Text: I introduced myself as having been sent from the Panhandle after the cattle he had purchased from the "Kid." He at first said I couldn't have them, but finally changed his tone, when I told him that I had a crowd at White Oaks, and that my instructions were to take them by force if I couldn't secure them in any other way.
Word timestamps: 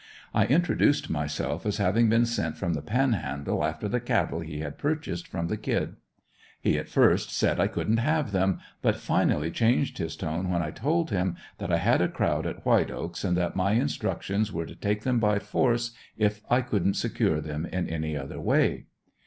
I 0.33 0.47
introduced 0.47 1.11
myself 1.11 1.63
as 1.63 1.77
having 1.77 2.09
been 2.09 2.25
sent 2.25 2.57
from 2.57 2.73
the 2.73 2.81
Panhandle 2.81 3.63
after 3.63 3.87
the 3.87 3.99
cattle 3.99 4.39
he 4.39 4.61
had 4.61 4.79
purchased 4.79 5.27
from 5.27 5.45
the 5.45 5.57
"Kid." 5.57 5.95
He 6.59 6.75
at 6.79 6.89
first 6.89 7.29
said 7.31 7.59
I 7.59 7.67
couldn't 7.67 7.97
have 7.97 8.31
them, 8.31 8.59
but 8.81 8.95
finally 8.95 9.51
changed 9.51 9.99
his 9.99 10.15
tone, 10.15 10.49
when 10.49 10.63
I 10.63 10.71
told 10.71 11.11
him 11.11 11.35
that 11.59 11.71
I 11.71 11.77
had 11.77 12.01
a 12.01 12.07
crowd 12.09 12.47
at 12.47 12.65
White 12.65 12.89
Oaks, 12.89 13.23
and 13.23 13.37
that 13.37 13.55
my 13.55 13.73
instructions 13.73 14.51
were 14.51 14.65
to 14.65 14.75
take 14.75 15.03
them 15.03 15.19
by 15.19 15.37
force 15.37 15.91
if 16.17 16.41
I 16.49 16.61
couldn't 16.63 16.95
secure 16.95 17.39
them 17.39 17.67
in 17.67 17.87
any 17.87 18.17
other 18.17 18.39
way. 18.41 18.87